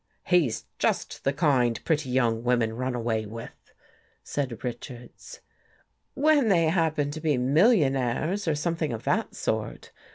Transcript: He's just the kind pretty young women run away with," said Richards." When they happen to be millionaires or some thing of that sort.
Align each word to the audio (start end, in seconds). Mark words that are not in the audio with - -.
He's 0.25 0.65
just 0.79 1.23
the 1.25 1.31
kind 1.31 1.79
pretty 1.85 2.09
young 2.09 2.43
women 2.43 2.73
run 2.75 2.95
away 2.95 3.27
with," 3.27 3.51
said 4.23 4.63
Richards." 4.63 5.41
When 6.25 6.47
they 6.47 6.69
happen 6.69 7.11
to 7.11 7.21
be 7.21 7.37
millionaires 7.37 8.47
or 8.47 8.55
some 8.55 8.75
thing 8.77 8.93
of 8.93 9.03
that 9.03 9.35
sort. 9.35 9.91